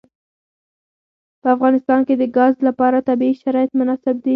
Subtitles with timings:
[1.41, 4.29] په افغانستان کې د ګاز لپاره طبیعي شرایط مناسب دي.